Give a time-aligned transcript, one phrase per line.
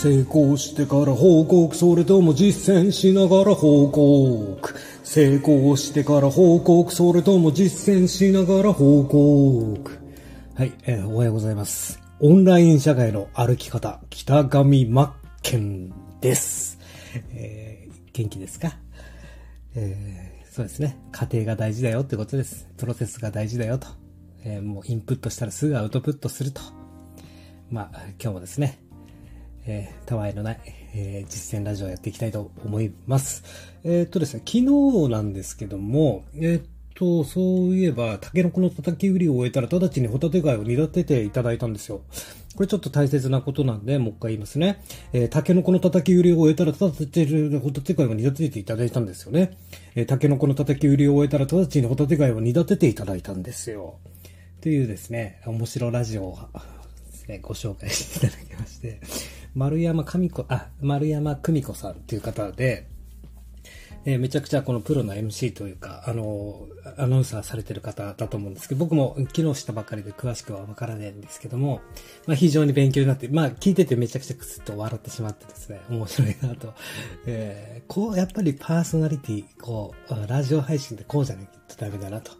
[0.00, 4.72] 成功してから報告、それとも実践しながら報告。
[5.02, 9.98] 成功してから報告、それとも実践しながら報告。
[10.54, 12.00] はい、えー、おはようございます。
[12.20, 16.78] オンライン社会の歩き方、北上真剣です。
[17.32, 18.78] えー、元気ですか？
[19.74, 20.96] えー、そうですね。
[21.10, 22.68] 家庭が大事だよってことです。
[22.76, 23.88] プロセスが大事だよと。
[24.44, 26.60] えー、もうインプットしたらすぐアウトプットすると。
[27.68, 28.78] まあ、今日もですね、
[29.70, 30.60] えー、たわいのない、
[30.94, 33.44] えー、実践ラジオやっていきたいと思います。
[33.84, 36.62] えー、っとですね、昨日なんですけども、えー、っ
[36.94, 42.00] と、そういえば、タケノコの叩き売りを終えたら、直ちにホタテ貝を煮立てていただいたんですよ。
[42.56, 44.82] これちょっと大切なことなんで、もう一回言いますね。
[45.12, 49.58] えー、タケノコの叩き売りを終えたら、直ちにホタテ貝を煮立てていただいたんですよね。
[49.94, 53.98] えー、タケノコの叩き売りを終えたら、直ちにホタテ貝を煮立てていただいたんですよ。
[54.62, 56.38] というですね、面白ラジオを
[57.28, 59.00] ね、ご紹介していただきまして、
[59.58, 62.86] 丸山久子、あ、丸山久美子さんっていう方で、
[64.04, 71.80] えー、めちゃくちゃこのプロの MC というか、あの、アナウンサーされてる方だと思うんですけど、僕も昨日したばかりで詳しくはわからないんですけども、
[72.28, 76.72] まあ非常に勉強になって、まあ聞いててめちゃくちゃクスッと笑ってしまってですね、面白いなと。
[77.26, 82.30] えー、こう、やっぱりパーソナリティ、こう、ラジオ配信でこうじゃないとダメだなと。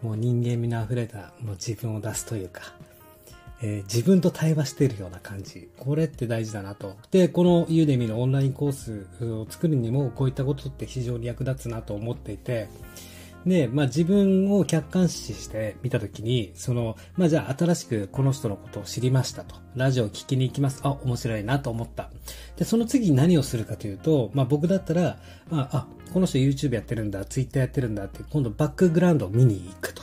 [0.00, 2.62] もう人間味の溢れた、もう自分を出すというか、
[3.60, 5.68] えー、自分と対話しているような感じ。
[5.78, 6.96] これって大事だなと。
[7.10, 12.68] で、このユーデミのオンラインコースを作るにもこういったことって非常に役立つなと思っていて、
[13.46, 19.56] で、まあ自分を客観視してみたときに、その、まあじゃあ新しくこの人のことを知りましたと。
[19.74, 20.80] ラジオを聞きに行きます。
[20.84, 22.10] あ、面白いなと思った。
[22.56, 25.18] で、その次何をするかというと、まあ僕だったら、
[25.50, 30.02] まあ、あ、この人 YouTube やってるんだ、Twitter やってるんだって、今度バックグラウンドを見に行くと。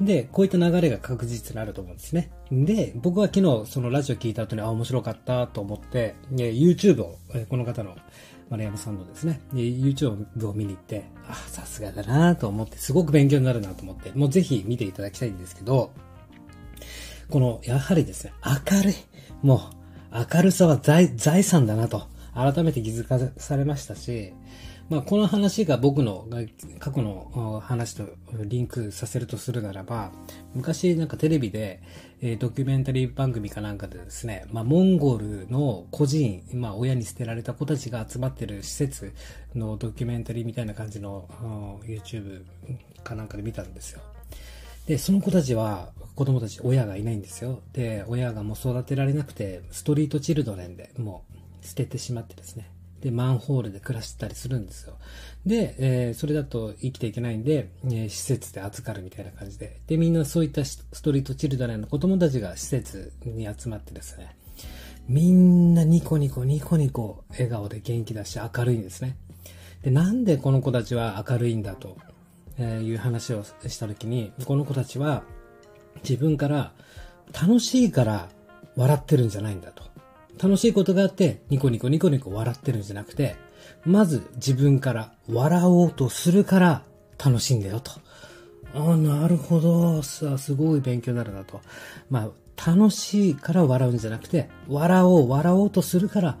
[0.00, 2.30] で、こういった流れが確実になると思うんですね。
[2.50, 7.94] で、僕は昨日そのラジオ聞いた後に、あ、面白かったと思って、YouTube を、この方の
[8.50, 15.92] 丸山さんのですね、YouTube を見に行って、あ、さすがだなと思って、すごく勉強になるなと思って、もうぜひ見ていただきたいんですけど、
[17.30, 18.94] この、やはりですね、明るい。
[19.42, 19.70] も
[20.12, 24.32] う、明るさは財財産だなと、改めて気づかされましたし、
[24.90, 26.28] まあ、この話が僕の
[26.78, 28.04] 過去の話と
[28.44, 30.12] リンクさせるとするならば、
[30.54, 31.80] 昔なんかテレビで、
[32.20, 39.12] えー、ドキュメンタリー番組かなんかでですね、まあ、モンゴルの孤児院、まあ、親に捨てられた子たちが集まってる施設
[39.54, 41.28] のドキュメンタリーみたいな感じの
[41.84, 42.44] YouTube
[43.02, 44.00] かなんかで見たんですよ。
[44.86, 47.60] で、その子たちは、子供たち、親がいないんですよ。
[47.72, 51.24] で、親がもう育てられなくて、ストリートチルドレンでも
[51.62, 52.68] う捨ててしまってですね。
[53.04, 54.94] で、マンホールで暮らしてたりするんですよ。
[55.44, 59.82] で、えー、それだと生きていけないんで、えー、施設で預かるみたいな感じで。
[59.86, 64.36] で、みんなそういったストリートチルドレンの子供たちが施設に集まってですね、
[65.06, 69.18] みんなニコニコニコニコ笑顔で元気だし明るいんですね。
[69.82, 71.98] で、なんでこの子たちは明るいんだと、
[72.58, 75.24] いう話をした時に、この子たちは
[76.08, 76.72] 自分から
[77.38, 78.30] 楽しいから
[78.76, 79.93] 笑ってるんじゃないんだと。
[80.42, 83.36] 楽しいことがあって、ニコニコニコニコ笑ってるんじゃなくて、
[83.84, 86.82] まず自分から笑おうとするから
[87.24, 87.92] 楽しいんだよと。
[88.74, 90.02] ああ、なるほど。
[90.02, 91.60] さあ、すごい勉強になるなと。
[92.10, 96.38] まあ、楽しいから笑うんじゃなくて、笑おう、笑おうとするから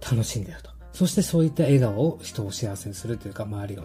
[0.00, 0.70] 楽しいんだよと。
[0.92, 3.84] そしてそういった笑顔を人を幸せにするというか、周りを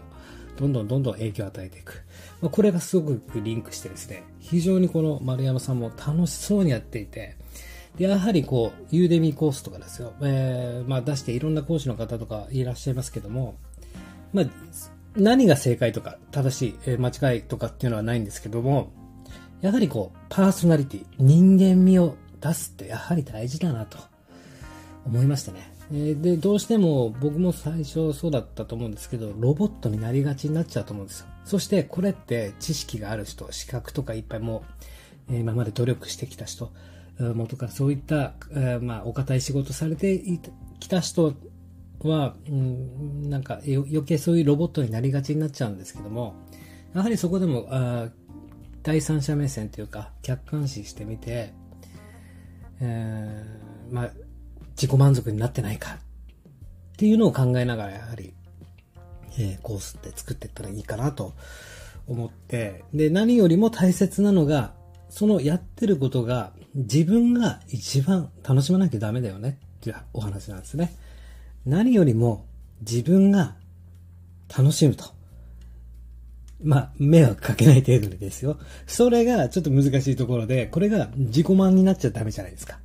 [0.57, 2.03] どんどんどんどん影響を与えていく。
[2.41, 7.37] まあ、これがすごくリンクしてですね、非常にこの丸山さんも楽しそうにやっていて、
[7.97, 10.13] で、やはりこう、ユーデミーコースとかですよ。
[10.21, 13.55] えー、まあ出していろんな講師の方とかいらっしゃいますけども、
[14.33, 14.45] まあ、
[15.15, 18.91] 何が正解とか正しい、えー、間違いとかっていうのはないんですけども、
[19.61, 23.97] やはりこう、パーソナリティ、人間味を出すってやはり大事だなと
[25.05, 25.73] 思いましたね。
[25.91, 31.25] で、どうしても僕も最初そうだったと思うんですけど、ロボットになりがちになっちゃうと思うんですよ。
[31.45, 34.63] そしてこれって知識がある人、資格とかいっぱいも
[35.29, 36.71] う、今まで努力してきた人、
[37.19, 38.33] 元かそういった、
[38.81, 40.21] まあ、お堅い仕事されて
[40.79, 41.35] きた人
[41.99, 46.35] は、うん、なんか余計そういうロボットになりがちになっちゃうんですけども、
[46.93, 48.09] やはりそこでも、あ
[48.83, 51.53] 第三者目線というか、客観視してみて、
[52.79, 54.11] えー、まあ、
[54.71, 55.97] 自己満足になってないか
[56.93, 58.33] っていうのを考えながら、やはり、
[59.37, 61.33] えー、コースって作っていったらいいかなと
[62.07, 64.73] 思って、で、何よりも大切なのが、
[65.09, 70.95] そのやってることが自分が一番楽しまなきゃダメだよねっていうお話なんですね。
[71.65, 72.45] 何よりも
[72.81, 73.55] 自分が
[74.55, 75.05] 楽しむと。
[76.61, 78.57] まあ、迷惑かけない程度にですよ。
[78.85, 82.79] それがちょっと難しいところで、これが自己満になっちゃダメじゃないですか。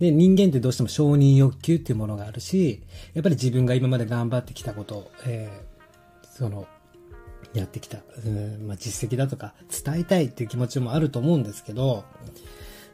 [0.00, 2.82] で、人間ってどうしても承認欲求っていうものがあるし、
[3.14, 6.66] やっぱり自分が今まで頑張ってきたこと、えー、その、
[7.54, 9.54] やってきた、うんまあ、実績だとか
[9.84, 12.04] 伝えたいっていう気持ちもあると思うんですけど、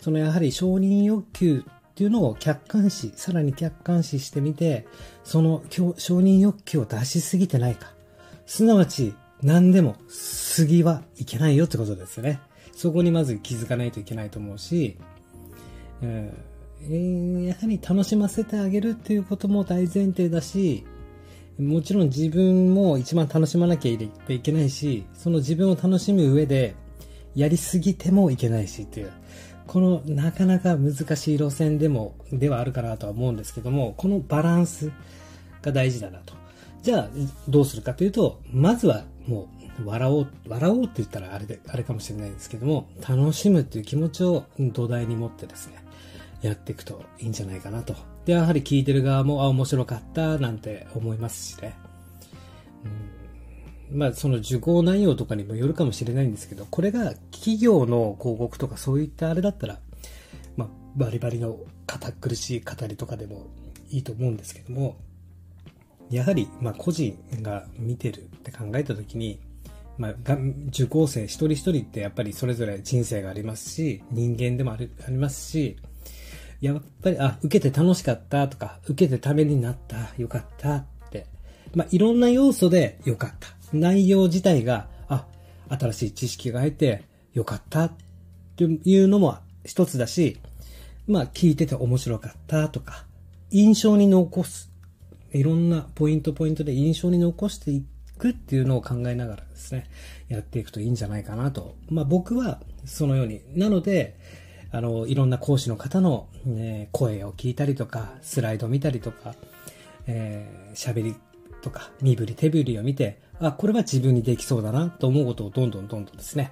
[0.00, 4.86] そのやはり承認欲求っていうのを客観視、さらに客観視してみて、
[5.22, 7.92] その承認欲求を出しすぎてないか。
[8.46, 9.96] すなわち、何でも
[10.56, 12.40] 過ぎはいけないよってことですよね。
[12.72, 14.96] そこにまず気づかないといけないと思うし、
[16.02, 16.32] うん
[16.82, 20.84] えー、やはり楽しませてあげるっていうことも大前提だし、
[21.58, 26.74] もちろん自分も一番楽しまなきゃいけないし、その自分を楽しむ上で、
[27.34, 29.12] やりすぎてもいけないしっていう、
[29.66, 34.92] このなかなか難しい路線でも、ではあるかなとは思うんですけども、このバランス
[35.62, 36.34] が大事だなと。
[36.82, 37.08] じゃあ、
[37.48, 39.48] どうするかというと、まずはも
[39.78, 45.76] う、笑おう、笑おうって言ったらあれで、あれかもしれないんですけども、楽しむっていう気持ちを土台に持ってですね、
[46.46, 47.96] やっていくといいんじゃないかなと。
[48.26, 51.74] で、やはり聞いてる側も、あ、面白かった、なんて思いますしね。
[53.90, 59.78] うん、まあ、その受講内容とかにもよるかもしれないんですけど、これが企業の広告とかそういったあれだったら、
[60.56, 63.46] まあ、バリバリの堅苦しい語りとかでも
[63.90, 64.96] いいと思うんですけども、
[66.10, 69.40] やはり、まあ、個人が見てるって考えたときに、
[69.96, 70.14] まあ、
[70.68, 75.76] 受講生一人一人ってやっぱりそれぞれ人生がありますし、人間でもありますし、
[76.60, 81.26] やっぱり、あ、受けて楽しかったとか、受けてためになった、よかったって、
[81.74, 83.48] まあ、いろんな要素でよかった。
[83.72, 85.26] 内容自体が、あ、
[85.68, 87.92] 新しい知識が入ってよかったっ
[88.56, 90.38] ていうのも一つだし、
[91.06, 93.04] まあ、聞いてて面白かったとか、
[93.50, 94.74] 印象に残す
[95.34, 97.84] いろんなポイントポイントで印象に残してい
[98.18, 99.90] くっていうのを考えながらですね、
[100.28, 101.74] やっていくといいんじゃないかなと。
[101.90, 103.40] まあ僕はそのように。
[103.56, 104.16] なので、
[104.74, 109.36] あの、いろんな講師の方の、ね、声を聞いたりとか、スライド見たりとか、
[110.08, 111.14] えー、喋り
[111.62, 116.50] とか、身振り手振りを見て、あ、これは自分にできそうだなと思うことをどんどんどんどんですね、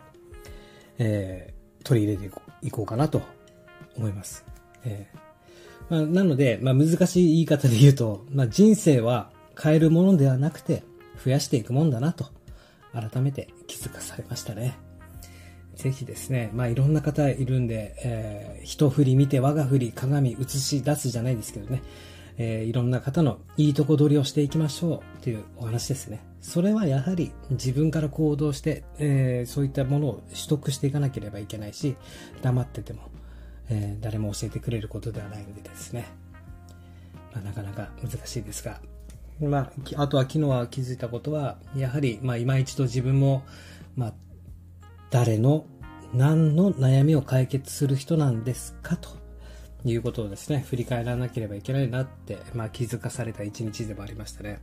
[0.98, 2.32] えー、取り入れて
[2.62, 3.22] いこうかなと
[3.96, 4.44] 思います。
[4.84, 5.19] えー
[5.90, 9.30] まあ、なので、まあ、難しい言い方で言うと、まあ、人生は
[9.60, 10.84] 変えるものではなくて、
[11.22, 12.26] 増やしていくもんだなと、
[12.92, 14.78] 改めて気づかされましたね。
[15.76, 21.82] ぜひですね、まあいろんな方いるんで、えー、一振り見て我が振り鏡映し出すじゃないですけどね、
[22.36, 26.20] えー、いろんな方のいいとこ取りをしていきましょうっていうお話ですね。
[26.40, 31.96] それはやはり自分から行動して、えー、そういったものを取得していかなければいけないし、
[32.42, 33.12] 黙ってても
[33.70, 36.06] えー、誰も教えてくれることではないんでですね、
[37.32, 38.80] まあ、なかなか難しいですが、
[39.40, 43.44] まあ、あとは昨日は気づいたことは、やはり、まあ、今一度自分も、
[43.96, 44.14] まあ、
[45.12, 45.67] 誰の、
[46.14, 49.11] 何の悩みを解決する人なんですかと
[49.85, 54.61] いうことをですね、振り返らなければいけないなって、まあ、気づかされた一日でもありましたね。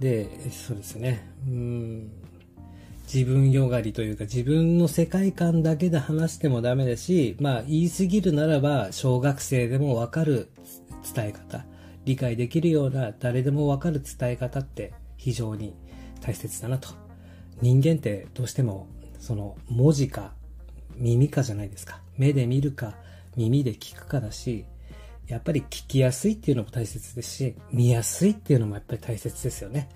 [0.00, 1.28] で、そうですね。
[1.46, 2.10] うん。
[3.12, 10.50] 自分よがりというか自分の世界観だけで話してもダメだし、まあ言い過ぎるならば小学生でもわかる
[11.14, 11.64] 伝え方、
[12.04, 15.74] 理解できるような誰でもわかる伝え方って非常に
[16.20, 17.07] 大切だなと。
[17.60, 18.86] 人間ってどうしても
[19.18, 20.32] その文字か
[20.96, 22.00] 耳かじゃないですか。
[22.16, 22.94] 目で見るか
[23.36, 24.64] 耳で聞くかだし、
[25.26, 29.88] やっぱり聞きやすいっていうのも大切ですし、見やすいっていうのもやっぱり大切ですよね。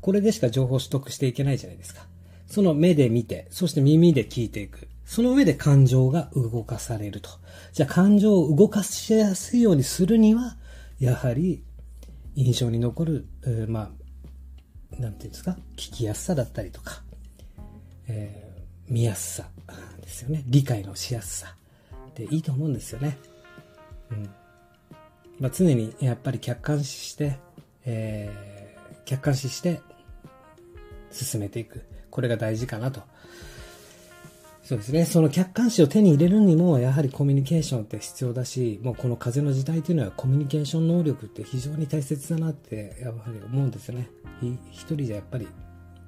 [0.00, 2.06] これでしか情報を取得していけないじゃないですか。
[2.46, 4.88] その目で見て、そして耳で聞いていく。
[5.04, 7.30] その上で感情が動かされると。
[7.72, 10.56] じゃあ感情を動かしやすいようにするには、
[10.98, 11.62] やはり
[12.34, 13.26] 印象に残る、
[13.68, 13.90] まあ、
[14.98, 17.02] 何て言うんですか、聞きやすさだったりとか、
[18.08, 19.48] えー、見やすさ
[20.00, 20.42] ですよね。
[20.46, 21.54] 理解のしやすさ
[22.14, 23.18] でいいと思うんですよね。
[24.10, 24.30] うん。
[25.40, 27.38] まあ、常にやっぱり客観視して、
[27.84, 29.80] えー、客観視して
[31.10, 31.84] 進めていく。
[32.10, 33.02] これが大事かなと。
[34.62, 35.04] そうですね。
[35.04, 44.08] その客観視を手に入れるにも、やはりコミュニケーションって必要だし、もうこの風の時代というのはコミュニケーション能力って非常に大切だなって、やっぱり思うんですよね。
[44.70, 45.48] 一人じゃやっぱり、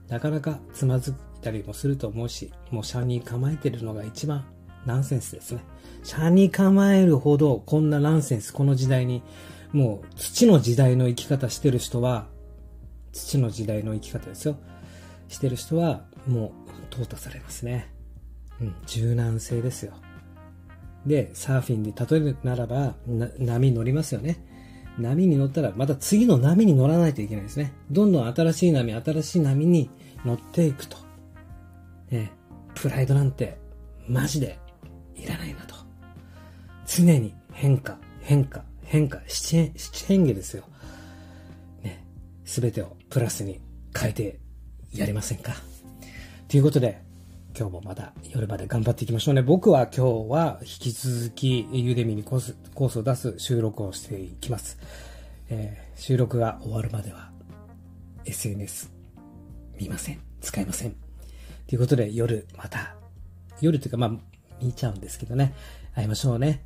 [0.08, 4.44] なかなかつまずいたりもすると思うし、もうシャに構えてるのが一番
[4.86, 5.64] ナンセンスですね。
[6.04, 9.22] シャに構えるほどこんなナンセンス、この時代に、
[9.72, 12.28] もう土の時代の生き方してる人は、
[13.12, 14.56] 土の時代の生き方ですよ。
[15.28, 16.52] してる人はも
[16.90, 17.93] う淘汰されますね。
[18.60, 19.92] うん、柔軟性ですよ。
[21.06, 22.94] で、サーフィンで例えるならば、
[23.38, 24.44] 波乗りますよね。
[24.98, 27.72] 波に乗ったら、また次の波に乗らないといけないですね。
[27.90, 29.90] どんどん新しい波、新しい波に
[30.24, 30.96] 乗っていくと。
[32.10, 32.32] ね、
[32.74, 33.58] プライドなんて、
[34.08, 34.58] マジで
[35.14, 35.74] いらないなと。
[36.86, 39.72] 常に変化、変化、変化、七
[40.06, 40.64] 変化ですよ。
[41.82, 42.06] ね。
[42.44, 43.60] すべてをプラスに
[43.98, 44.40] 変えて
[44.92, 45.54] やりませんか
[46.48, 47.03] ということで、
[47.56, 49.42] 今日もまた夜まで頑張っていきましょうね。
[49.42, 54.76] 僕は今日は引き続きユデミにコースコースを出す収録をしていきます。
[55.48, 57.30] えー、収録が終わるまでは
[58.24, 58.90] SNS
[59.78, 60.20] 見ません。
[60.40, 60.96] 使いません。
[61.68, 62.96] ということで夜また、
[63.60, 64.10] 夜というかまあ
[64.60, 65.54] 見ちゃうんですけどね。
[65.94, 66.64] 会いましょうね。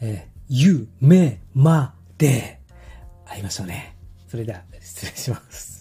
[0.00, 2.60] えー、夢まで
[3.26, 3.94] 会いましょうね。
[4.26, 5.79] それでは失礼します。